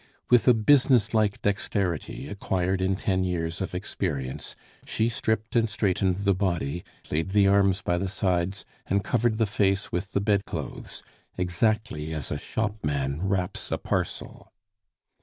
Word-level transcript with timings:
With 0.31 0.47
a 0.47 0.55
business 0.55 1.13
like 1.13 1.43
dexterity 1.43 2.27
acquired 2.27 2.81
in 2.81 2.95
ten 2.95 3.23
years 3.23 3.61
of 3.61 3.75
experience, 3.75 4.55
she 4.83 5.09
stripped 5.09 5.55
and 5.55 5.69
straightened 5.69 6.15
the 6.25 6.33
body, 6.33 6.83
laid 7.11 7.33
the 7.33 7.45
arms 7.47 7.83
by 7.83 7.99
the 7.99 8.07
sides, 8.09 8.65
and 8.87 9.03
covered 9.03 9.37
the 9.37 9.45
face 9.45 9.91
with 9.91 10.13
the 10.13 10.19
bedclothes, 10.19 11.03
exactly 11.37 12.15
as 12.15 12.31
a 12.31 12.39
shopman 12.39 13.19
wraps 13.27 13.71
a 13.71 13.77
parcel. 13.77 14.51